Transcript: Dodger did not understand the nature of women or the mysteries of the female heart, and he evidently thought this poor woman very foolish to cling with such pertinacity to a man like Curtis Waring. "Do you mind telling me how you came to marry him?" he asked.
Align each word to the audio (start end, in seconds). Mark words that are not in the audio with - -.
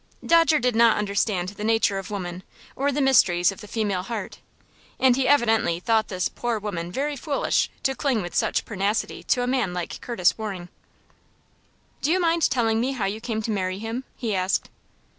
Dodger 0.25 0.57
did 0.57 0.75
not 0.75 0.97
understand 0.97 1.49
the 1.49 1.63
nature 1.63 1.99
of 1.99 2.09
women 2.09 2.41
or 2.75 2.91
the 2.91 3.03
mysteries 3.03 3.51
of 3.51 3.61
the 3.61 3.67
female 3.67 4.01
heart, 4.01 4.39
and 4.99 5.15
he 5.15 5.27
evidently 5.27 5.79
thought 5.79 6.07
this 6.07 6.27
poor 6.27 6.57
woman 6.57 6.91
very 6.91 7.15
foolish 7.15 7.69
to 7.83 7.93
cling 7.93 8.23
with 8.23 8.33
such 8.33 8.65
pertinacity 8.65 9.21
to 9.21 9.43
a 9.43 9.45
man 9.45 9.75
like 9.75 10.01
Curtis 10.01 10.35
Waring. 10.39 10.69
"Do 12.01 12.11
you 12.11 12.19
mind 12.19 12.49
telling 12.49 12.81
me 12.81 12.93
how 12.93 13.05
you 13.05 13.21
came 13.21 13.43
to 13.43 13.51
marry 13.51 13.77
him?" 13.77 14.03
he 14.17 14.33
asked. 14.33 14.71